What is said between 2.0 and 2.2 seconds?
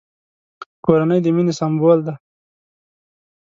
دی!